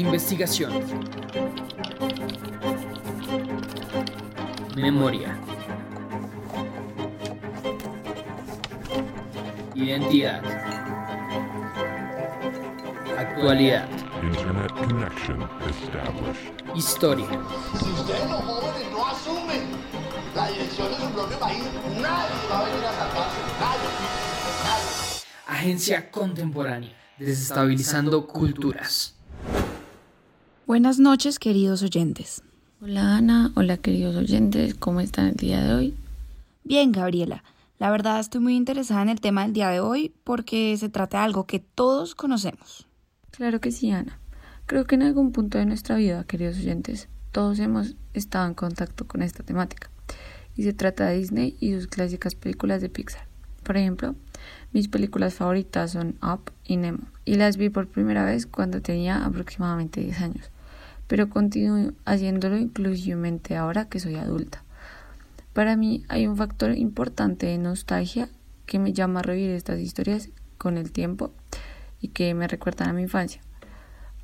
Investigación. 0.00 0.72
Memoria. 4.74 5.36
Identidad. 9.74 10.42
Actualidad. 13.18 13.86
Internet 14.22 14.72
connection 14.72 15.42
established. 15.68 16.50
Historia. 16.74 17.26
Si 17.78 17.90
ustedes 17.90 18.30
los 18.30 18.40
jóvenes 18.40 18.90
no 18.90 19.06
asumen 19.06 19.68
la 20.34 20.48
dirección 20.48 20.88
de 20.92 20.96
su 20.96 21.10
propio 21.10 21.38
país, 21.38 21.62
nadie 22.00 22.48
va 22.50 22.58
a 22.58 22.64
venir 22.64 22.84
a 22.86 22.92
salvarse. 22.94 23.40
Nadie. 23.60 23.88
Nadie. 24.64 25.58
Agencia 25.58 26.10
contemporánea. 26.10 26.96
Desestabilizando 27.18 28.26
culturas. 28.26 29.19
Buenas 30.70 31.00
noches, 31.00 31.40
queridos 31.40 31.82
oyentes. 31.82 32.44
Hola 32.80 33.16
Ana, 33.16 33.50
hola 33.56 33.76
queridos 33.76 34.14
oyentes, 34.14 34.76
¿cómo 34.76 35.00
están 35.00 35.26
el 35.26 35.34
día 35.34 35.64
de 35.64 35.74
hoy? 35.74 35.96
Bien, 36.62 36.92
Gabriela. 36.92 37.42
La 37.80 37.90
verdad 37.90 38.20
estoy 38.20 38.40
muy 38.40 38.54
interesada 38.54 39.02
en 39.02 39.08
el 39.08 39.20
tema 39.20 39.42
del 39.42 39.52
día 39.52 39.70
de 39.70 39.80
hoy 39.80 40.14
porque 40.22 40.76
se 40.76 40.88
trata 40.88 41.18
de 41.18 41.24
algo 41.24 41.44
que 41.44 41.58
todos 41.58 42.14
conocemos. 42.14 42.86
Claro 43.32 43.60
que 43.60 43.72
sí, 43.72 43.90
Ana. 43.90 44.20
Creo 44.66 44.84
que 44.84 44.94
en 44.94 45.02
algún 45.02 45.32
punto 45.32 45.58
de 45.58 45.66
nuestra 45.66 45.96
vida, 45.96 46.22
queridos 46.22 46.58
oyentes, 46.58 47.08
todos 47.32 47.58
hemos 47.58 47.96
estado 48.14 48.46
en 48.46 48.54
contacto 48.54 49.08
con 49.08 49.22
esta 49.22 49.42
temática. 49.42 49.90
Y 50.54 50.62
se 50.62 50.72
trata 50.72 51.08
de 51.08 51.18
Disney 51.18 51.56
y 51.58 51.74
sus 51.74 51.88
clásicas 51.88 52.36
películas 52.36 52.80
de 52.80 52.90
Pixar. 52.90 53.26
Por 53.64 53.76
ejemplo, 53.76 54.14
mis 54.72 54.86
películas 54.86 55.34
favoritas 55.34 55.90
son 55.90 56.16
Up 56.22 56.52
y 56.64 56.76
Nemo. 56.76 57.08
Y 57.24 57.34
las 57.34 57.56
vi 57.56 57.70
por 57.70 57.88
primera 57.88 58.24
vez 58.24 58.46
cuando 58.46 58.80
tenía 58.80 59.24
aproximadamente 59.24 60.00
10 60.00 60.20
años. 60.20 60.50
Pero 61.10 61.28
continúo 61.28 61.92
haciéndolo 62.04 62.56
inclusivamente 62.56 63.56
ahora 63.56 63.88
que 63.88 63.98
soy 63.98 64.14
adulta. 64.14 64.62
Para 65.52 65.74
mí 65.74 66.04
hay 66.08 66.28
un 66.28 66.36
factor 66.36 66.78
importante 66.78 67.46
de 67.46 67.58
nostalgia 67.58 68.28
que 68.64 68.78
me 68.78 68.92
llama 68.92 69.18
a 69.18 69.24
revivir 69.24 69.50
estas 69.50 69.80
historias 69.80 70.28
con 70.56 70.78
el 70.78 70.92
tiempo 70.92 71.32
y 72.00 72.08
que 72.10 72.32
me 72.34 72.46
recuerdan 72.46 72.90
a 72.90 72.92
mi 72.92 73.02
infancia. 73.02 73.40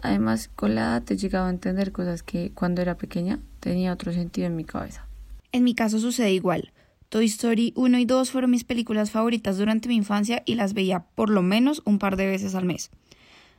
Además, 0.00 0.48
con 0.54 0.76
la 0.76 0.82
edad 0.82 1.02
he 1.10 1.16
llegado 1.16 1.46
a 1.46 1.50
entender 1.50 1.90
cosas 1.90 2.22
que 2.22 2.52
cuando 2.54 2.82
era 2.82 2.96
pequeña 2.96 3.40
tenía 3.58 3.92
otro 3.92 4.12
sentido 4.12 4.46
en 4.46 4.54
mi 4.54 4.62
cabeza. 4.62 5.08
En 5.50 5.64
mi 5.64 5.74
caso 5.74 5.98
sucede 5.98 6.30
igual. 6.34 6.72
Toy 7.08 7.24
Story 7.24 7.72
1 7.74 7.98
y 7.98 8.04
2 8.04 8.30
fueron 8.30 8.52
mis 8.52 8.62
películas 8.62 9.10
favoritas 9.10 9.58
durante 9.58 9.88
mi 9.88 9.96
infancia 9.96 10.44
y 10.46 10.54
las 10.54 10.72
veía 10.72 11.00
por 11.16 11.30
lo 11.30 11.42
menos 11.42 11.82
un 11.84 11.98
par 11.98 12.14
de 12.14 12.28
veces 12.28 12.54
al 12.54 12.64
mes. 12.64 12.92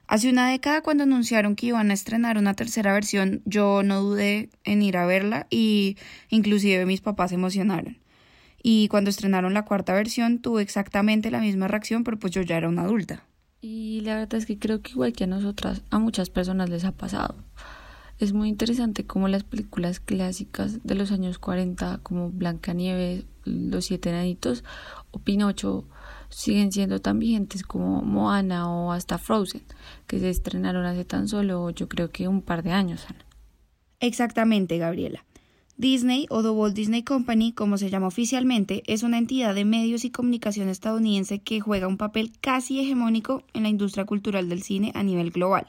Hace 0.07 0.29
una 0.29 0.49
década 0.49 0.81
cuando 0.81 1.03
anunciaron 1.03 1.57
que 1.57 1.67
iban 1.67 1.91
a 1.91 1.93
estrenar 1.93 2.37
una 2.37 2.53
tercera 2.53 2.93
versión, 2.93 3.41
yo 3.43 3.83
no 3.83 4.01
dudé 4.01 4.49
en 4.63 4.81
ir 4.81 4.95
a 4.95 5.05
verla 5.05 5.47
y 5.49 5.97
inclusive 6.29 6.85
mis 6.85 7.01
papás 7.01 7.31
se 7.31 7.35
emocionaron. 7.35 7.97
Y 8.63 8.87
cuando 8.87 9.09
estrenaron 9.09 9.53
la 9.53 9.65
cuarta 9.65 9.93
versión 9.93 10.39
tuve 10.39 10.61
exactamente 10.61 11.29
la 11.29 11.41
misma 11.41 11.67
reacción, 11.67 12.05
pero 12.05 12.17
pues 12.17 12.31
yo 12.31 12.41
ya 12.41 12.55
era 12.55 12.69
una 12.69 12.83
adulta. 12.83 13.25
Y 13.59 13.99
la 14.01 14.15
verdad 14.15 14.35
es 14.35 14.45
que 14.45 14.57
creo 14.57 14.81
que 14.81 14.91
igual 14.91 15.11
que 15.11 15.25
a 15.25 15.27
nosotras, 15.27 15.81
a 15.89 15.99
muchas 15.99 16.29
personas 16.29 16.69
les 16.69 16.85
ha 16.85 16.93
pasado. 16.93 17.35
Es 18.17 18.31
muy 18.31 18.47
interesante 18.47 19.05
cómo 19.05 19.27
las 19.27 19.43
películas 19.43 19.99
clásicas 19.99 20.83
de 20.85 20.95
los 20.95 21.11
años 21.11 21.37
40, 21.37 21.99
como 22.01 22.29
Blancanieves, 22.31 23.25
Los 23.43 23.85
Siete 23.85 24.09
Enanitos 24.09 24.63
o 25.11 25.19
Pinocho, 25.19 25.85
siguen 26.29 26.71
siendo 26.71 26.99
tan 26.99 27.19
vigentes 27.19 27.63
como 27.63 28.01
Moana 28.01 28.69
o 28.69 28.91
hasta 28.91 29.17
Frozen, 29.17 29.63
que 30.07 30.19
se 30.19 30.29
estrenaron 30.29 30.85
hace 30.85 31.05
tan 31.05 31.27
solo 31.27 31.69
yo 31.71 31.87
creo 31.87 32.09
que 32.09 32.27
un 32.27 32.41
par 32.41 32.63
de 32.63 32.71
años. 32.71 33.05
Exactamente, 33.99 34.77
Gabriela. 34.77 35.23
Disney 35.79 36.25
o 36.29 36.41
The 36.41 36.49
Walt 36.49 36.75
Disney 36.75 37.03
Company, 37.03 37.51
como 37.51 37.77
se 37.77 37.91
llama 37.91 38.07
oficialmente, 38.07 38.81
es 38.87 39.03
una 39.03 39.19
entidad 39.19 39.53
de 39.53 39.63
medios 39.63 40.05
y 40.05 40.09
comunicación 40.09 40.69
estadounidense 40.69 41.39
que 41.39 41.59
juega 41.59 41.87
un 41.87 41.97
papel 41.97 42.31
casi 42.41 42.79
hegemónico 42.79 43.43
en 43.53 43.61
la 43.63 43.69
industria 43.69 44.05
cultural 44.05 44.49
del 44.49 44.63
cine 44.63 44.91
a 44.95 45.03
nivel 45.03 45.29
global. 45.29 45.67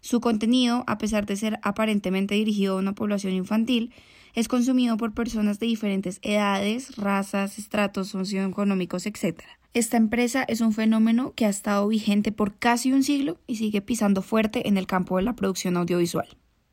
Su 0.00 0.20
contenido, 0.20 0.84
a 0.86 0.96
pesar 0.96 1.26
de 1.26 1.36
ser 1.36 1.58
aparentemente 1.62 2.36
dirigido 2.36 2.76
a 2.76 2.78
una 2.78 2.94
población 2.94 3.34
infantil, 3.34 3.92
es 4.34 4.48
consumido 4.48 4.96
por 4.96 5.12
personas 5.12 5.58
de 5.58 5.66
diferentes 5.66 6.20
edades, 6.22 6.96
razas, 6.96 7.58
estratos 7.58 8.08
socioeconómicos, 8.08 9.04
etc. 9.04 9.42
Esta 9.74 9.98
empresa 9.98 10.44
es 10.44 10.62
un 10.62 10.72
fenómeno 10.72 11.34
que 11.34 11.44
ha 11.44 11.50
estado 11.50 11.86
vigente 11.86 12.32
por 12.32 12.58
casi 12.58 12.92
un 12.92 13.02
siglo 13.02 13.38
y 13.46 13.56
sigue 13.56 13.82
pisando 13.82 14.22
fuerte 14.22 14.66
en 14.66 14.78
el 14.78 14.86
campo 14.86 15.16
de 15.18 15.22
la 15.22 15.36
producción 15.36 15.76
audiovisual. 15.76 16.26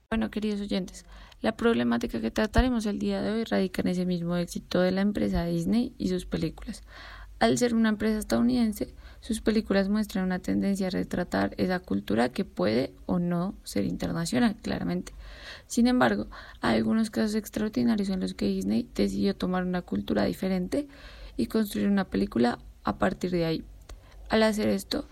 Bueno, 0.09 0.31
queridos 0.31 0.61
oyentes, 0.61 1.05
la 1.41 1.57
problemática 1.57 2.21
que 2.21 2.31
trataremos 2.31 2.85
el 2.85 2.97
día 2.97 3.21
de 3.21 3.31
hoy 3.31 3.43
radica 3.43 3.81
en 3.81 3.89
ese 3.89 4.05
mismo 4.05 4.37
éxito 4.37 4.79
de 4.79 4.91
la 4.91 5.01
empresa 5.01 5.45
Disney 5.45 5.93
y 5.97 6.07
sus 6.07 6.25
películas. 6.25 6.83
Al 7.39 7.57
ser 7.57 7.75
una 7.75 7.89
empresa 7.89 8.17
estadounidense, 8.17 8.95
sus 9.19 9.41
películas 9.41 9.89
muestran 9.89 10.23
una 10.23 10.39
tendencia 10.39 10.87
a 10.87 10.91
retratar 10.91 11.53
esa 11.57 11.79
cultura 11.79 12.29
que 12.29 12.45
puede 12.45 12.93
o 13.07 13.19
no 13.19 13.55
ser 13.65 13.83
internacional, 13.83 14.55
claramente. 14.55 15.13
Sin 15.67 15.87
embargo, 15.87 16.27
hay 16.61 16.77
algunos 16.77 17.09
casos 17.09 17.35
extraordinarios 17.35 18.07
en 18.07 18.21
los 18.21 18.35
que 18.35 18.45
Disney 18.45 18.89
decidió 18.95 19.35
tomar 19.35 19.65
una 19.65 19.81
cultura 19.81 20.23
diferente 20.23 20.87
y 21.35 21.47
construir 21.47 21.89
una 21.89 22.05
película 22.05 22.57
a 22.85 22.97
partir 22.97 23.31
de 23.31 23.43
ahí. 23.43 23.63
Al 24.29 24.43
hacer 24.43 24.69
esto, 24.69 25.07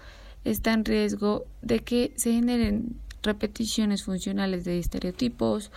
está 0.45 0.71
en 0.73 0.85
riesgo 0.85 1.45
de 1.61 1.79
que 1.79 2.13
se 2.15 2.31
generen 2.31 2.95
repeticiones 3.21 4.03
funcionales 4.03 4.63
de 4.63 4.79
estereotipos 4.79 5.71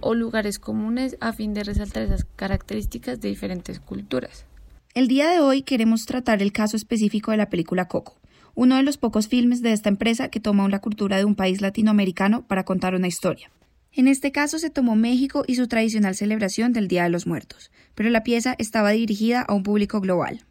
o 0.00 0.14
lugares 0.14 0.58
comunes 0.58 1.16
a 1.20 1.32
fin 1.32 1.54
de 1.54 1.64
resaltar 1.64 2.02
esas 2.02 2.24
características 2.36 3.20
de 3.20 3.28
diferentes 3.28 3.80
culturas. 3.80 4.46
El 4.94 5.08
día 5.08 5.30
de 5.30 5.40
hoy 5.40 5.62
queremos 5.62 6.06
tratar 6.06 6.42
el 6.42 6.52
caso 6.52 6.76
específico 6.76 7.30
de 7.30 7.36
la 7.38 7.48
película 7.48 7.88
Coco, 7.88 8.20
uno 8.54 8.76
de 8.76 8.82
los 8.82 8.98
pocos 8.98 9.28
filmes 9.28 9.62
de 9.62 9.72
esta 9.72 9.88
empresa 9.88 10.28
que 10.28 10.40
toma 10.40 10.68
la 10.68 10.80
cultura 10.80 11.16
de 11.16 11.24
un 11.24 11.34
país 11.34 11.60
latinoamericano 11.60 12.46
para 12.46 12.64
contar 12.64 12.94
una 12.94 13.08
historia. 13.08 13.50
En 13.94 14.08
este 14.08 14.32
caso 14.32 14.58
se 14.58 14.70
tomó 14.70 14.96
México 14.96 15.44
y 15.46 15.54
su 15.54 15.68
tradicional 15.68 16.14
celebración 16.14 16.72
del 16.72 16.88
Día 16.88 17.04
de 17.04 17.10
los 17.10 17.26
Muertos, 17.26 17.70
pero 17.94 18.10
la 18.10 18.22
pieza 18.22 18.54
estaba 18.58 18.90
dirigida 18.90 19.42
a 19.42 19.54
un 19.54 19.62
público 19.62 20.00
global. 20.00 20.44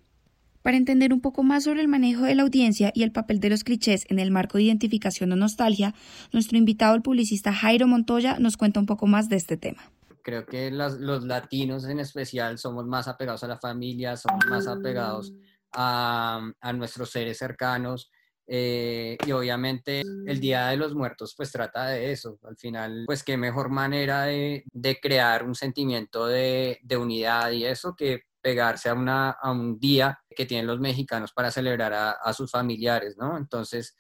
Para 0.62 0.78
entender 0.78 1.14
un 1.14 1.22
poco 1.22 1.44
más 1.44 1.64
sobre 1.64 1.82
el 1.82 1.88
manejo 1.88 2.24
de 2.24 2.36
la 2.36 2.44
audiencia 2.44 2.92
y 2.94 3.04
el 3.04 3.12
papel 3.12 3.40
de 3.40 3.50
los 3.50 3.64
clichés 3.64 4.06
en 4.10 4.20
el 4.20 4.32
marco 4.32 4.58
de 4.58 4.66
identificación 4.66 5.32
o 5.32 5.36
nostalgia, 5.36 5.96
nuestro 6.32 6.58
invitado, 6.58 6.96
el 6.96 7.02
publicista 7.02 7.54
Jairo 7.54 7.88
Montoya, 7.88 8.38
nos 8.40 8.58
cuenta 8.58 8.80
un 8.80 8.86
poco 8.86 9.08
más 9.08 9.30
de 9.30 9.38
este 9.38 9.58
tema. 9.58 9.92
Creo 10.24 10.46
que 10.46 10.70
los, 10.70 11.00
latinos 11.00 11.86
en 11.86 12.00
especial 12.00 12.60
somos 12.60 12.86
más 12.86 13.08
apegados 13.08 13.44
a 13.44 13.48
la 13.48 13.58
familia, 13.58 14.18
somos 14.18 14.46
más 14.46 14.68
apegados 14.68 15.34
a, 15.72 16.52
a 16.60 16.74
nuestros 16.74 17.10
seres 17.10 17.38
cercanos. 17.38 18.12
Eh, 18.54 19.18
y 19.26 19.32
obviamente 19.32 20.02
el 20.02 20.40
Día 20.42 20.68
de 20.68 20.76
los 20.76 20.94
Muertos 20.94 21.34
pues 21.38 21.52
trata 21.52 21.88
de 21.88 22.12
eso. 22.12 22.38
Al 22.44 22.58
final, 22.58 23.04
pues 23.06 23.24
qué 23.24 23.38
mejor 23.38 23.70
manera 23.70 24.24
de, 24.26 24.66
de 24.74 25.00
crear 25.00 25.44
un 25.44 25.56
sentimiento 25.56 26.28
de, 26.28 26.80
de, 26.84 26.98
unidad 26.98 27.52
y 27.52 27.66
eso 27.66 27.96
que 27.96 28.24
pegarse 28.42 28.90
a, 28.90 28.94
una, 28.94 29.32
a 29.32 29.52
un 29.52 29.80
día 29.80 30.20
que 30.36 30.46
tienen 30.46 30.68
los 30.68 30.80
mexicanos 30.80 31.32
para 31.34 31.52
celebrar 31.52 31.94
a, 31.94 32.12
a 32.12 32.34
sus 32.34 32.52
familiares, 32.52 33.16
¿no? 33.18 33.38
Entonces, 33.38 33.96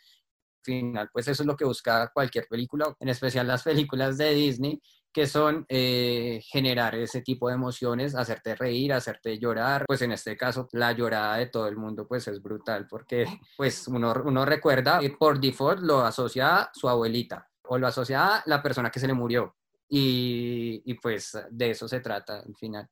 al 0.60 0.64
final, 0.64 1.10
pues 1.12 1.28
eso 1.28 1.44
es 1.44 1.48
lo 1.48 1.56
que 1.56 1.66
busca 1.66 2.12
cualquier 2.14 2.48
película, 2.48 2.96
en 3.00 3.10
especial 3.10 3.48
las 3.48 3.64
películas 3.64 4.18
de 4.18 4.34
Disney, 4.34 4.82
que 5.14 5.28
son 5.28 5.66
eh, 5.68 6.42
generar 6.46 6.96
ese 6.96 7.22
tipo 7.22 7.50
de 7.50 7.56
emociones, 7.56 8.16
hacerte 8.16 8.56
reír, 8.56 8.94
hacerte 8.94 9.38
llorar. 9.38 9.86
Pues 9.86 10.02
en 10.02 10.12
este 10.12 10.38
caso, 10.38 10.68
la 10.72 10.94
llorada 10.94 11.38
de 11.38 11.48
todo 11.48 11.68
el 11.68 11.78
mundo 11.78 12.08
pues 12.08 12.28
es 12.28 12.42
brutal 12.42 12.88
porque 12.88 13.26
pues 13.58 13.88
uno, 13.88 14.14
uno 14.26 14.46
recuerda, 14.46 15.02
por 15.20 15.40
default 15.40 15.82
lo 15.82 16.02
asocia 16.02 16.58
a 16.58 16.72
su 16.74 16.88
abuelita 16.88 17.50
o 17.64 17.78
lo 17.78 17.88
asocia 17.88 18.38
a 18.38 18.44
la 18.46 18.62
persona 18.62 18.90
que 18.90 19.00
se 19.00 19.08
le 19.08 19.14
murió. 19.14 19.56
Y, 19.90 20.82
y 20.86 20.94
pues 20.94 21.38
de 21.50 21.72
eso 21.72 21.88
se 21.88 22.00
trata 22.00 22.40
al 22.40 22.56
final. 22.56 22.88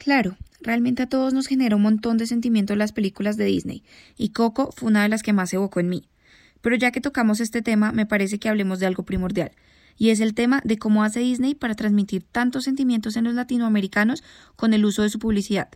Claro, 0.00 0.38
realmente 0.62 1.02
a 1.02 1.08
todos 1.10 1.34
nos 1.34 1.46
genera 1.46 1.76
un 1.76 1.82
montón 1.82 2.16
de 2.16 2.26
sentimientos 2.26 2.74
las 2.74 2.92
películas 2.92 3.36
de 3.36 3.44
Disney, 3.44 3.84
y 4.16 4.30
Coco 4.30 4.72
fue 4.72 4.88
una 4.88 5.02
de 5.02 5.10
las 5.10 5.22
que 5.22 5.34
más 5.34 5.52
evocó 5.52 5.78
en 5.78 5.90
mí. 5.90 6.08
Pero 6.62 6.74
ya 6.74 6.90
que 6.90 7.02
tocamos 7.02 7.38
este 7.38 7.60
tema, 7.60 7.92
me 7.92 8.06
parece 8.06 8.38
que 8.38 8.48
hablemos 8.48 8.80
de 8.80 8.86
algo 8.86 9.02
primordial, 9.02 9.52
y 9.98 10.08
es 10.08 10.20
el 10.20 10.34
tema 10.34 10.62
de 10.64 10.78
cómo 10.78 11.04
hace 11.04 11.20
Disney 11.20 11.54
para 11.54 11.74
transmitir 11.74 12.22
tantos 12.22 12.64
sentimientos 12.64 13.14
en 13.16 13.24
los 13.24 13.34
latinoamericanos 13.34 14.24
con 14.56 14.72
el 14.72 14.86
uso 14.86 15.02
de 15.02 15.10
su 15.10 15.18
publicidad. 15.18 15.68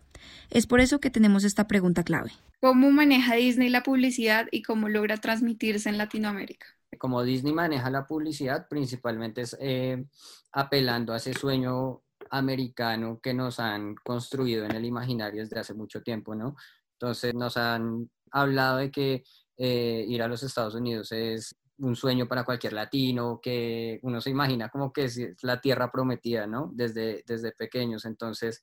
Es 0.49 0.65
por 0.65 0.79
eso 0.79 0.99
que 0.99 1.11
tenemos 1.11 1.43
esta 1.43 1.67
pregunta 1.67 2.03
clave. 2.03 2.31
¿Cómo 2.61 2.89
maneja 2.89 3.35
Disney 3.35 3.69
la 3.69 3.83
publicidad 3.83 4.47
y 4.49 4.63
cómo 4.63 4.89
logra 4.89 5.17
transmitirse 5.17 5.87
en 5.87 5.99
Latinoamérica? 5.99 6.65
Como 6.97 7.21
Disney 7.21 7.53
maneja 7.53 7.91
la 7.91 8.07
publicidad, 8.07 8.67
principalmente 8.67 9.41
es 9.41 9.55
eh, 9.59 10.03
apelando 10.51 11.13
a 11.13 11.17
ese 11.17 11.35
sueño 11.35 12.01
americano 12.29 13.19
que 13.21 13.33
nos 13.33 13.59
han 13.59 13.95
construido 13.95 14.65
en 14.65 14.75
el 14.75 14.85
imaginario 14.85 15.41
desde 15.41 15.59
hace 15.59 15.73
mucho 15.73 16.01
tiempo, 16.01 16.35
¿no? 16.35 16.55
Entonces 16.93 17.33
nos 17.33 17.57
han 17.57 18.09
hablado 18.31 18.77
de 18.77 18.91
que 18.91 19.23
eh, 19.57 20.05
ir 20.07 20.21
a 20.21 20.27
los 20.27 20.43
Estados 20.43 20.75
Unidos 20.75 21.11
es 21.11 21.55
un 21.77 21.95
sueño 21.95 22.27
para 22.27 22.45
cualquier 22.45 22.73
latino, 22.73 23.39
que 23.41 23.99
uno 24.03 24.21
se 24.21 24.29
imagina 24.29 24.69
como 24.69 24.93
que 24.93 25.05
es 25.05 25.19
la 25.41 25.59
tierra 25.59 25.91
prometida, 25.91 26.47
¿no? 26.47 26.71
Desde, 26.73 27.23
desde 27.27 27.51
pequeños. 27.51 28.05
Entonces, 28.05 28.61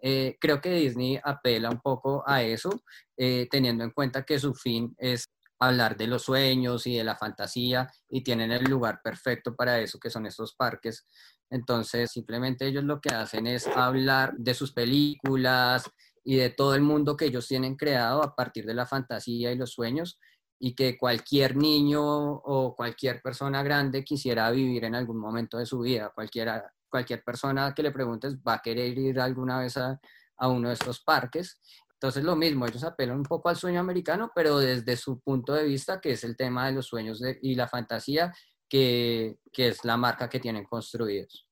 eh, 0.00 0.36
creo 0.40 0.60
que 0.60 0.70
Disney 0.70 1.18
apela 1.22 1.70
un 1.70 1.80
poco 1.80 2.22
a 2.26 2.42
eso, 2.42 2.82
eh, 3.16 3.48
teniendo 3.50 3.84
en 3.84 3.90
cuenta 3.90 4.24
que 4.24 4.38
su 4.38 4.54
fin 4.54 4.94
es 4.98 5.26
hablar 5.58 5.96
de 5.96 6.06
los 6.06 6.22
sueños 6.22 6.86
y 6.86 6.96
de 6.96 7.04
la 7.04 7.16
fantasía 7.16 7.90
y 8.08 8.22
tienen 8.22 8.52
el 8.52 8.64
lugar 8.64 9.00
perfecto 9.02 9.54
para 9.54 9.78
eso, 9.80 9.98
que 9.98 10.10
son 10.10 10.26
estos 10.26 10.54
parques. 10.54 11.06
Entonces, 11.50 12.10
simplemente 12.10 12.66
ellos 12.66 12.84
lo 12.84 13.00
que 13.00 13.14
hacen 13.14 13.46
es 13.46 13.66
hablar 13.68 14.34
de 14.36 14.54
sus 14.54 14.72
películas 14.72 15.90
y 16.24 16.36
de 16.36 16.50
todo 16.50 16.74
el 16.74 16.82
mundo 16.82 17.16
que 17.16 17.26
ellos 17.26 17.46
tienen 17.46 17.76
creado 17.76 18.22
a 18.22 18.34
partir 18.34 18.64
de 18.66 18.74
la 18.74 18.86
fantasía 18.86 19.52
y 19.52 19.56
los 19.56 19.72
sueños 19.72 20.18
y 20.58 20.74
que 20.74 20.96
cualquier 20.96 21.56
niño 21.56 22.02
o 22.02 22.74
cualquier 22.74 23.20
persona 23.20 23.62
grande 23.62 24.02
quisiera 24.04 24.50
vivir 24.50 24.84
en 24.84 24.94
algún 24.94 25.18
momento 25.18 25.58
de 25.58 25.66
su 25.66 25.80
vida. 25.80 26.10
Cualquiera, 26.14 26.72
cualquier 26.88 27.22
persona 27.22 27.74
que 27.74 27.82
le 27.82 27.90
preguntes 27.90 28.36
va 28.36 28.54
a 28.54 28.62
querer 28.62 28.96
ir 28.96 29.20
alguna 29.20 29.58
vez 29.58 29.76
a, 29.76 30.00
a 30.38 30.48
uno 30.48 30.68
de 30.68 30.74
estos 30.74 31.00
parques. 31.00 31.60
Entonces 31.94 32.24
lo 32.24 32.36
mismo, 32.36 32.66
ellos 32.66 32.84
apelan 32.84 33.18
un 33.18 33.22
poco 33.22 33.48
al 33.48 33.56
sueño 33.56 33.80
americano, 33.80 34.30
pero 34.34 34.58
desde 34.58 34.96
su 34.96 35.20
punto 35.20 35.54
de 35.54 35.64
vista, 35.64 36.00
que 36.00 36.12
es 36.12 36.24
el 36.24 36.36
tema 36.36 36.66
de 36.66 36.72
los 36.72 36.86
sueños 36.86 37.22
y 37.40 37.54
la 37.54 37.68
fantasía, 37.68 38.32
que, 38.68 39.38
que 39.52 39.68
es 39.68 39.84
la 39.84 39.96
marca 39.96 40.28
que 40.28 40.40
tienen 40.40 40.64
construidos. 40.64 41.48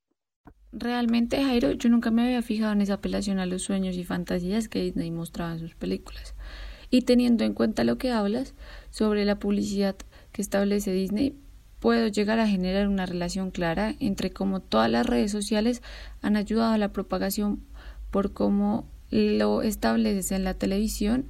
Realmente, 0.73 1.43
Jairo, 1.43 1.73
yo 1.73 1.91
nunca 1.91 2.11
me 2.11 2.25
había 2.25 2.41
fijado 2.41 2.73
en 2.73 2.81
esa 2.81 2.95
apelación 2.95 3.39
a 3.39 3.47
los 3.47 3.63
sueños 3.63 3.97
y 3.97 4.05
fantasías 4.05 4.69
que 4.69 4.81
Disney 4.83 5.11
mostraba 5.11 5.53
en 5.53 5.59
sus 5.59 5.75
películas. 5.75 6.35
Y 6.89 7.03
teniendo 7.03 7.45
en 7.45 7.55
cuenta 7.55 7.85
lo 7.85 7.99
que 7.99 8.11
hablas 8.11 8.55
sobre 8.91 9.25
la 9.25 9.39
publicidad 9.39 9.97
que 10.33 10.43
establece 10.43 10.93
Disney, 10.93 11.39
puedo 11.79 12.07
llegar 12.09 12.39
a 12.39 12.47
generar 12.47 12.89
una 12.89 13.07
relación 13.07 13.51
clara 13.51 13.95
entre 13.99 14.31
cómo 14.31 14.61
todas 14.61 14.91
las 14.91 15.05
redes 15.05 15.31
sociales 15.31 15.83
han 16.23 16.37
ayudado 16.37 16.73
a 16.73 16.79
la 16.79 16.93
propagación 16.93 17.67
por 18.11 18.33
cómo 18.33 18.92
lo 19.13 19.63
estableces 19.63 20.33
en 20.33 20.43
la 20.43 20.55
televisión, 20.55 21.27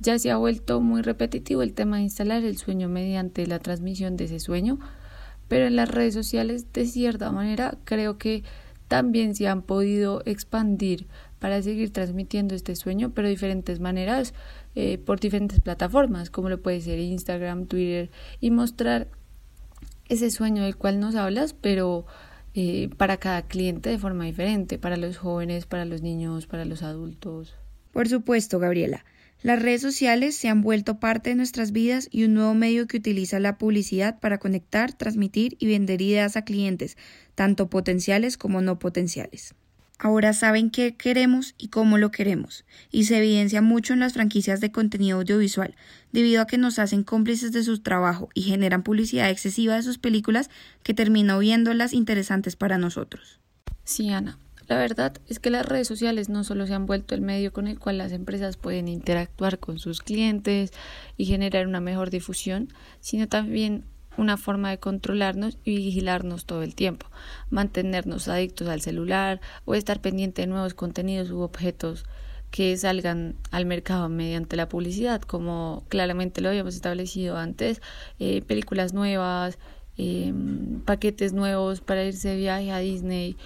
ya 0.00 0.18
se 0.18 0.30
ha 0.30 0.36
vuelto 0.36 0.80
muy 0.80 1.02
repetitivo 1.02 1.62
el 1.62 1.72
tema 1.72 1.96
de 1.96 2.02
instalar 2.02 2.44
el 2.44 2.56
sueño 2.58 2.88
mediante 2.88 3.46
la 3.46 3.58
transmisión 3.58 4.16
de 4.16 4.24
ese 4.24 4.40
sueño, 4.40 4.78
pero 5.48 5.66
en 5.66 5.76
las 5.76 5.88
redes 5.88 6.14
sociales 6.14 6.72
de 6.72 6.86
cierta 6.86 7.30
manera 7.32 7.78
creo 7.84 8.18
que 8.18 8.42
también 8.88 9.34
se 9.34 9.46
han 9.46 9.62
podido 9.62 10.22
expandir 10.26 11.06
para 11.38 11.62
seguir 11.62 11.92
transmitiendo 11.92 12.54
este 12.54 12.74
sueño, 12.76 13.12
pero 13.14 13.28
de 13.28 13.34
diferentes 13.34 13.78
maneras, 13.80 14.34
eh, 14.74 14.98
por 14.98 15.20
diferentes 15.20 15.60
plataformas, 15.60 16.28
como 16.28 16.48
lo 16.48 16.60
puede 16.60 16.80
ser 16.80 16.98
Instagram, 16.98 17.66
Twitter, 17.66 18.10
y 18.40 18.50
mostrar 18.50 19.08
ese 20.08 20.30
sueño 20.30 20.64
del 20.64 20.76
cual 20.76 20.98
nos 20.98 21.14
hablas, 21.14 21.54
pero 21.54 22.04
eh, 22.54 22.90
para 22.96 23.18
cada 23.18 23.42
cliente 23.42 23.90
de 23.90 23.98
forma 23.98 24.24
diferente, 24.24 24.78
para 24.78 24.96
los 24.96 25.18
jóvenes, 25.18 25.66
para 25.66 25.84
los 25.84 26.02
niños, 26.02 26.46
para 26.46 26.64
los 26.64 26.82
adultos. 26.82 27.54
Por 27.92 28.08
supuesto, 28.08 28.58
Gabriela. 28.58 29.04
Las 29.42 29.62
redes 29.62 29.80
sociales 29.80 30.36
se 30.36 30.48
han 30.48 30.60
vuelto 30.60 31.00
parte 31.00 31.30
de 31.30 31.36
nuestras 31.36 31.72
vidas 31.72 32.08
y 32.10 32.24
un 32.24 32.34
nuevo 32.34 32.52
medio 32.52 32.86
que 32.86 32.98
utiliza 32.98 33.40
la 33.40 33.56
publicidad 33.56 34.20
para 34.20 34.38
conectar, 34.38 34.92
transmitir 34.92 35.56
y 35.58 35.66
vender 35.66 36.02
ideas 36.02 36.36
a 36.36 36.44
clientes, 36.44 36.98
tanto 37.34 37.70
potenciales 37.70 38.36
como 38.36 38.60
no 38.60 38.78
potenciales. 38.78 39.54
Ahora 40.02 40.32
saben 40.32 40.70
qué 40.70 40.96
queremos 40.96 41.54
y 41.58 41.68
cómo 41.68 41.98
lo 41.98 42.10
queremos, 42.10 42.64
y 42.90 43.04
se 43.04 43.18
evidencia 43.18 43.60
mucho 43.60 43.92
en 43.92 44.00
las 44.00 44.14
franquicias 44.14 44.58
de 44.62 44.72
contenido 44.72 45.18
audiovisual, 45.18 45.74
debido 46.10 46.40
a 46.40 46.46
que 46.46 46.56
nos 46.56 46.78
hacen 46.78 47.04
cómplices 47.04 47.52
de 47.52 47.62
su 47.62 47.80
trabajo 47.80 48.30
y 48.32 48.44
generan 48.44 48.82
publicidad 48.82 49.28
excesiva 49.28 49.74
de 49.74 49.82
sus 49.82 49.98
películas 49.98 50.48
que 50.82 50.94
termina 50.94 51.36
viéndolas 51.38 51.92
interesantes 51.92 52.56
para 52.56 52.78
nosotros. 52.78 53.40
Sí, 53.84 54.08
Ana. 54.08 54.38
La 54.68 54.78
verdad 54.78 55.18
es 55.28 55.38
que 55.38 55.50
las 55.50 55.66
redes 55.66 55.88
sociales 55.88 56.30
no 56.30 56.44
solo 56.44 56.66
se 56.66 56.72
han 56.72 56.86
vuelto 56.86 57.14
el 57.14 57.20
medio 57.20 57.52
con 57.52 57.66
el 57.66 57.78
cual 57.78 57.98
las 57.98 58.12
empresas 58.12 58.56
pueden 58.56 58.88
interactuar 58.88 59.58
con 59.58 59.78
sus 59.78 60.00
clientes 60.00 60.72
y 61.18 61.26
generar 61.26 61.66
una 61.66 61.82
mejor 61.82 62.08
difusión, 62.08 62.72
sino 63.00 63.28
también 63.28 63.84
una 64.20 64.36
forma 64.36 64.70
de 64.70 64.78
controlarnos 64.78 65.56
y 65.64 65.76
vigilarnos 65.76 66.44
todo 66.44 66.62
el 66.62 66.74
tiempo, 66.74 67.06
mantenernos 67.48 68.28
adictos 68.28 68.68
al 68.68 68.82
celular 68.82 69.40
o 69.64 69.74
estar 69.74 70.00
pendiente 70.00 70.42
de 70.42 70.46
nuevos 70.46 70.74
contenidos 70.74 71.30
u 71.30 71.40
objetos 71.40 72.04
que 72.50 72.76
salgan 72.76 73.36
al 73.50 73.64
mercado 73.64 74.08
mediante 74.08 74.56
la 74.56 74.68
publicidad, 74.68 75.22
como 75.22 75.84
claramente 75.88 76.42
lo 76.42 76.50
habíamos 76.50 76.74
establecido 76.74 77.38
antes, 77.38 77.80
eh, 78.18 78.42
películas 78.42 78.92
nuevas, 78.92 79.58
em, 79.96 80.80
paquetes 80.80 81.32
nuevos 81.32 81.80
para 81.80 82.04
irse 82.04 82.28
de 82.30 82.36
viaje 82.36 82.72
a 82.72 82.78
Disney. 82.78 83.36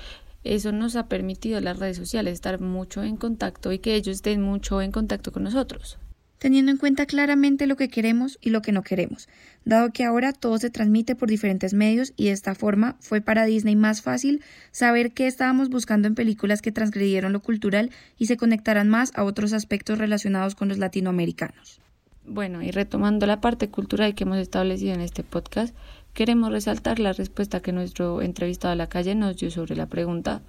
Eso 0.43 0.73
nos 0.73 0.97
ha 0.97 1.09
permitido 1.09 1.61
las 1.61 1.79
redes 1.79 1.97
sociales 1.97 2.35
estar 2.35 2.61
mucho 2.61 3.03
en 3.03 3.17
contacto 3.17 3.73
y 3.73 3.79
que 3.79 3.95
ellos 3.95 4.17
estén 4.17 4.43
mucho 4.43 4.83
en 4.83 4.91
contacto 4.91 5.33
con 5.33 5.45
nosotros 5.45 5.99
teniendo 6.45 6.71
en 6.71 6.77
cuenta 6.77 7.07
claramente 7.07 7.67
lo 7.67 7.75
que 7.75 7.89
queremos 7.89 8.39
y 8.43 8.51
lo 8.51 8.61
que 8.61 8.71
no 8.71 8.83
queremos, 8.83 9.31
dado 9.65 9.95
que 9.95 10.05
ahora 10.05 10.35
todo 10.35 10.59
se 10.59 10.69
transmite 10.69 11.17
por 11.17 11.31
diferentes 11.31 11.73
medios 11.73 12.13
y 12.19 12.27
de 12.27 12.33
esta 12.33 12.55
forma 12.55 12.97
fue 13.01 13.23
para 13.23 13.47
Disney 13.47 13.77
más 13.77 14.03
fácil 14.03 14.43
saber 14.71 15.13
qué 15.13 15.27
estábamos 15.27 15.71
buscando 15.71 16.07
en 16.07 16.15
películas 16.15 16.61
que 16.61 16.71
transgredieron 16.71 17.33
lo 17.33 17.41
cultural 17.41 17.89
y 18.19 18.27
se 18.27 18.37
conectaran 18.37 18.91
más 18.91 19.11
a 19.15 19.25
otros 19.25 19.55
aspectos 19.55 19.97
relacionados 19.97 20.55
con 20.55 20.69
los 20.69 20.77
latinoamericanos. 20.77 21.81
Bueno, 22.27 22.61
y 22.61 22.73
retomando 22.73 23.27
la 23.27 23.41
parte 23.41 23.71
cultural 23.71 24.15
que 24.15 24.25
hemos 24.25 24.37
establecido 24.37 24.93
en 24.93 25.01
este 25.01 25.23
podcast, 25.23 25.75
queremos 26.13 26.53
resaltar 26.53 26.99
la 26.99 27.15
respuesta 27.15 27.61
que 27.61 27.73
nuestro 27.73 28.21
entrevistado 28.21 28.73
a 28.73 28.77
la 28.77 28.91
calle 28.91 29.15
nos 29.15 29.39
dio 29.39 29.51
sobre 29.51 29.77
la 29.77 29.87
pregunta 29.87 30.43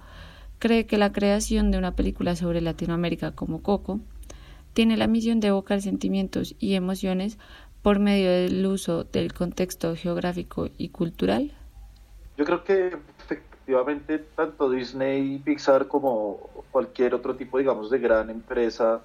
¿Cree 0.58 0.86
que 0.86 0.96
la 0.96 1.12
creación 1.12 1.70
de 1.70 1.76
una 1.76 1.94
película 1.94 2.34
sobre 2.34 2.62
Latinoamérica 2.62 3.32
como 3.32 3.60
Coco 3.60 4.00
tiene 4.76 4.98
la 4.98 5.06
misión 5.06 5.40
de 5.40 5.48
evocar 5.48 5.80
sentimientos 5.80 6.54
y 6.58 6.74
emociones 6.74 7.38
por 7.80 7.98
medio 7.98 8.30
del 8.30 8.66
uso 8.66 9.04
del 9.04 9.32
contexto 9.32 9.96
geográfico 9.96 10.68
y 10.76 10.90
cultural? 10.90 11.54
Yo 12.36 12.44
creo 12.44 12.62
que 12.62 12.94
efectivamente 13.18 14.18
tanto 14.18 14.68
Disney, 14.68 15.38
Pixar 15.38 15.88
como 15.88 16.50
cualquier 16.70 17.14
otro 17.14 17.36
tipo, 17.36 17.56
digamos, 17.56 17.90
de 17.90 17.98
gran 17.98 18.28
empresa 18.28 19.00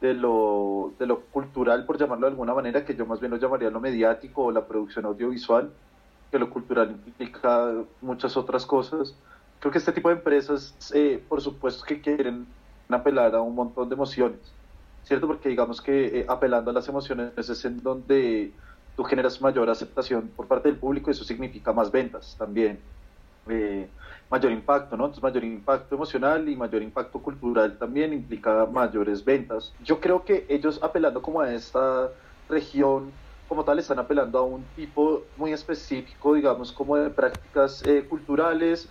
de 0.00 0.14
lo, 0.14 0.94
de 0.98 1.06
lo 1.06 1.20
cultural, 1.20 1.84
por 1.84 1.98
llamarlo 1.98 2.26
de 2.26 2.30
alguna 2.30 2.54
manera, 2.54 2.82
que 2.82 2.96
yo 2.96 3.04
más 3.04 3.20
bien 3.20 3.32
lo 3.32 3.36
llamaría 3.36 3.68
lo 3.68 3.80
mediático 3.80 4.44
o 4.44 4.50
la 4.50 4.66
producción 4.66 5.04
audiovisual, 5.04 5.70
que 6.30 6.38
lo 6.38 6.48
cultural 6.48 6.96
implica 7.06 7.70
muchas 8.00 8.34
otras 8.38 8.64
cosas. 8.64 9.14
Creo 9.60 9.70
que 9.70 9.76
este 9.76 9.92
tipo 9.92 10.08
de 10.08 10.14
empresas, 10.14 10.74
eh, 10.94 11.22
por 11.28 11.42
supuesto 11.42 11.84
que 11.84 12.00
quieren 12.00 12.46
apelar 12.88 13.34
a 13.34 13.42
un 13.42 13.54
montón 13.54 13.90
de 13.90 13.94
emociones 13.94 14.40
¿cierto? 15.04 15.26
Porque 15.26 15.48
digamos 15.48 15.80
que 15.80 16.20
eh, 16.20 16.26
apelando 16.28 16.70
a 16.70 16.74
las 16.74 16.88
emociones 16.88 17.32
es 17.36 17.64
en 17.64 17.82
donde 17.82 18.52
tú 18.96 19.04
generas 19.04 19.40
mayor 19.40 19.68
aceptación 19.70 20.30
por 20.36 20.46
parte 20.46 20.68
del 20.68 20.78
público 20.78 21.10
y 21.10 21.12
eso 21.12 21.24
significa 21.24 21.72
más 21.72 21.90
ventas 21.90 22.36
también, 22.38 22.78
eh, 23.48 23.88
mayor 24.30 24.52
impacto, 24.52 24.96
¿no? 24.96 25.04
Entonces 25.04 25.22
mayor 25.22 25.44
impacto 25.44 25.94
emocional 25.94 26.48
y 26.48 26.56
mayor 26.56 26.82
impacto 26.82 27.18
cultural 27.20 27.78
también 27.78 28.12
implica 28.12 28.66
mayores 28.66 29.24
ventas. 29.24 29.72
Yo 29.82 30.00
creo 30.00 30.24
que 30.24 30.46
ellos 30.48 30.78
apelando 30.82 31.22
como 31.22 31.40
a 31.40 31.52
esta 31.52 32.10
región 32.48 33.10
como 33.48 33.64
tal 33.64 33.78
están 33.78 33.98
apelando 33.98 34.38
a 34.38 34.42
un 34.42 34.64
tipo 34.76 35.24
muy 35.36 35.52
específico, 35.52 36.34
digamos, 36.34 36.72
como 36.72 36.96
de 36.96 37.10
prácticas 37.10 37.82
eh, 37.84 38.06
culturales, 38.08 38.88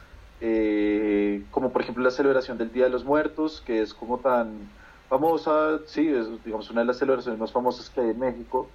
como 1.51 1.71
por 1.71 1.81
ejemplo 1.83 2.03
la 2.03 2.09
celebración 2.09 2.57
del 2.57 2.71
Día 2.71 2.85
de 2.85 2.89
los 2.89 3.03
Muertos, 3.05 3.61
que 3.63 3.81
es 3.81 3.93
como 3.93 4.17
tan 4.19 4.69
famosa, 5.11 5.81
sí, 5.87 6.07
es 6.07 6.25
digamos 6.45 6.69
una 6.69 6.81
de 6.81 6.87
las 6.87 6.97
celebraciones 6.97 7.37
más 7.37 7.51
famosas 7.51 7.89
que 7.89 7.99
hay 7.99 8.11
en 8.11 8.19
México. 8.19 8.65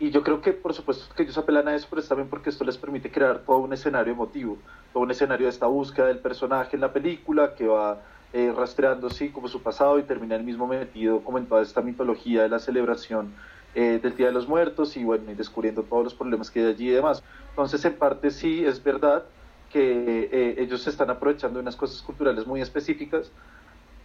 Y 0.00 0.10
yo 0.10 0.24
creo 0.24 0.42
que 0.42 0.52
por 0.52 0.74
supuesto 0.74 1.14
que 1.14 1.22
ellos 1.22 1.38
apelan 1.38 1.68
a 1.68 1.76
eso, 1.76 1.86
pero 1.88 2.02
también 2.02 2.28
porque 2.28 2.50
esto 2.50 2.64
les 2.64 2.76
permite 2.76 3.08
crear 3.08 3.38
todo 3.46 3.58
un 3.58 3.72
escenario 3.72 4.12
emotivo, 4.12 4.58
todo 4.92 5.04
un 5.04 5.12
escenario 5.12 5.46
de 5.46 5.50
esta 5.50 5.66
búsqueda 5.66 6.08
del 6.08 6.18
personaje 6.18 6.74
en 6.74 6.80
la 6.80 6.92
película 6.92 7.54
que 7.54 7.68
va 7.68 8.02
eh, 8.32 8.52
rastreando 8.54 9.08
sí 9.08 9.30
como 9.30 9.46
su 9.46 9.62
pasado 9.62 9.96
y 10.00 10.02
termina 10.02 10.34
el 10.34 10.42
mismo 10.42 10.66
metido 10.66 11.22
como 11.22 11.38
en 11.38 11.46
toda 11.46 11.62
esta 11.62 11.82
mitología 11.82 12.42
de 12.42 12.48
la 12.48 12.58
celebración 12.58 13.32
eh, 13.76 14.00
del 14.02 14.16
Día 14.16 14.26
de 14.26 14.32
los 14.32 14.48
Muertos 14.48 14.96
y 14.96 15.04
bueno, 15.04 15.30
y 15.30 15.34
descubriendo 15.34 15.84
todos 15.84 16.02
los 16.02 16.14
problemas 16.14 16.50
que 16.50 16.58
hay 16.58 16.66
allí 16.66 16.88
y 16.88 16.94
demás. 16.94 17.22
Entonces 17.50 17.84
en 17.84 17.94
parte 17.94 18.32
sí 18.32 18.64
es 18.66 18.82
verdad 18.82 19.22
que 19.70 20.28
eh, 20.32 20.56
ellos 20.58 20.82
se 20.82 20.90
están 20.90 21.10
aprovechando 21.10 21.58
de 21.58 21.62
unas 21.62 21.76
cosas 21.76 22.02
culturales 22.02 22.44
muy 22.44 22.60
específicas, 22.60 23.30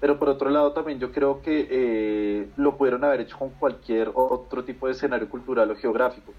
pero 0.02 0.18
por 0.18 0.28
otro 0.30 0.50
lado 0.50 0.74
también 0.74 1.00
yo 1.00 1.12
creo 1.12 1.42
que 1.44 1.68
eh, 1.70 2.48
lo 2.58 2.76
pudieron 2.76 3.04
haber 3.04 3.22
hecho 3.22 3.38
con 3.38 3.52
cualquier 3.52 4.12
otro 4.16 4.66
tipo 4.66 4.88
de 4.88 4.94
escenario 4.94 5.30
cultural 5.30 5.70
o 5.70 5.76
geográfico. 5.76 6.34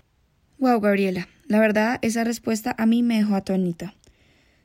Wow, 0.59 0.81
Gabriela, 0.81 1.29
la 1.47 1.61
verdad 1.61 1.99
esa 2.03 2.25
respuesta 2.25 2.75
a 2.77 2.87
mí 2.87 3.03
me 3.05 3.19
dejó 3.19 3.37
atónita. 3.37 3.95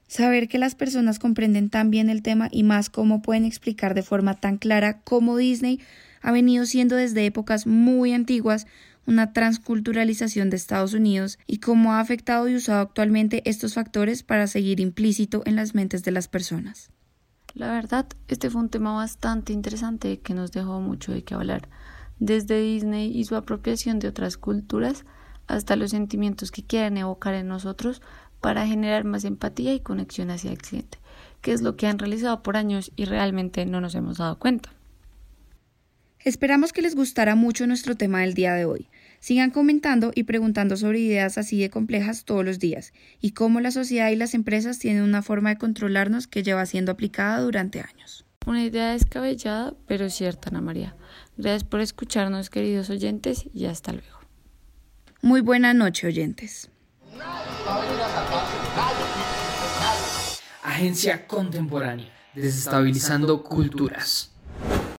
Saber 0.07 0.47
que 0.47 0.57
las 0.57 0.73
personas 0.73 1.19
comprenden 1.19 1.69
tan 1.69 1.91
bien 1.91 2.09
el 2.09 2.23
tema 2.23 2.49
y 2.51 2.63
más 2.63 2.89
cómo 2.89 3.21
pueden 3.21 3.45
explicar 3.45 3.93
de 3.93 4.03
forma 4.03 4.33
tan 4.33 4.57
clara 4.57 5.01
cómo 5.03 5.37
Disney 5.37 5.79
ha 6.21 6.31
venido 6.31 6.65
siendo 6.65 6.95
desde 6.95 7.25
épocas 7.25 7.67
muy 7.67 8.13
antiguas 8.13 8.65
una 9.05 9.31
transculturalización 9.31 10.49
de 10.49 10.57
Estados 10.57 10.93
Unidos 10.93 11.37
y 11.45 11.59
cómo 11.59 11.93
ha 11.93 11.99
afectado 11.99 12.49
y 12.49 12.55
usado 12.55 12.81
actualmente 12.81 13.41
estos 13.45 13.75
factores 13.75 14.23
para 14.23 14.47
seguir 14.47 14.79
implícito 14.79 15.43
en 15.45 15.55
las 15.55 15.75
mentes 15.75 16.03
de 16.03 16.11
las 16.11 16.27
personas. 16.27 16.89
La 17.57 17.71
verdad, 17.71 18.05
este 18.27 18.51
fue 18.51 18.61
un 18.61 18.69
tema 18.69 18.93
bastante 18.93 19.51
interesante 19.51 20.19
que 20.19 20.35
nos 20.35 20.51
dejó 20.51 20.79
mucho 20.79 21.11
de 21.11 21.23
qué 21.23 21.33
hablar, 21.33 21.67
desde 22.19 22.61
Disney 22.61 23.11
y 23.11 23.25
su 23.25 23.35
apropiación 23.35 23.97
de 23.97 24.07
otras 24.07 24.37
culturas 24.37 25.05
hasta 25.47 25.75
los 25.75 25.89
sentimientos 25.89 26.51
que 26.51 26.61
quieren 26.61 26.97
evocar 26.97 27.33
en 27.33 27.47
nosotros 27.47 28.03
para 28.41 28.67
generar 28.67 29.05
más 29.05 29.25
empatía 29.25 29.73
y 29.73 29.79
conexión 29.79 30.29
hacia 30.29 30.51
el 30.51 30.59
cliente, 30.59 30.99
que 31.41 31.51
es 31.51 31.63
lo 31.63 31.75
que 31.77 31.87
han 31.87 31.97
realizado 31.97 32.43
por 32.43 32.57
años 32.57 32.91
y 32.95 33.05
realmente 33.05 33.65
no 33.65 33.81
nos 33.81 33.95
hemos 33.95 34.19
dado 34.19 34.37
cuenta. 34.37 34.69
Esperamos 36.19 36.73
que 36.73 36.83
les 36.83 36.95
gustara 36.95 37.33
mucho 37.33 37.65
nuestro 37.65 37.97
tema 37.97 38.19
del 38.19 38.35
día 38.35 38.53
de 38.53 38.65
hoy. 38.65 38.87
Sigan 39.19 39.51
comentando 39.51 40.11
y 40.13 40.23
preguntando 40.23 40.77
sobre 40.77 40.99
ideas 40.99 41.37
así 41.37 41.59
de 41.59 41.69
complejas 41.69 42.23
todos 42.23 42.45
los 42.45 42.59
días 42.59 42.93
y 43.19 43.31
cómo 43.31 43.59
la 43.59 43.71
sociedad 43.71 44.09
y 44.09 44.15
las 44.15 44.33
empresas 44.33 44.79
tienen 44.79 45.03
una 45.03 45.21
forma 45.21 45.49
de 45.49 45.57
controlarnos 45.57 46.27
que 46.27 46.43
lleva 46.43 46.65
siendo 46.65 46.91
aplicada 46.91 47.41
durante 47.41 47.81
años. 47.81 48.25
Una 48.45 48.63
idea 48.63 48.91
descabellada, 48.91 49.73
pero 49.87 50.09
cierta, 50.09 50.49
Ana 50.49 50.61
María. 50.61 50.95
Gracias 51.35 51.65
por 51.65 51.81
escucharnos, 51.81 52.49
queridos 52.49 52.89
oyentes, 52.89 53.45
y 53.53 53.65
hasta 53.65 53.91
luego. 53.91 54.19
Muy 55.21 55.41
buena 55.41 55.73
noche, 55.73 56.07
oyentes. 56.07 56.69
Agencia 60.63 61.27
Contemporánea, 61.27 62.13
desestabilizando 62.35 63.43
culturas. 63.43 64.31